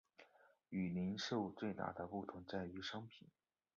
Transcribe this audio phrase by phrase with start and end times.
[0.69, 3.27] 与零售最大的不同在于商品。